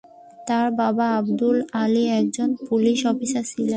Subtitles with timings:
[0.39, 3.69] তার বাবা আব্দুল আলি একজন পুলিশ অফিসার ছিলেন।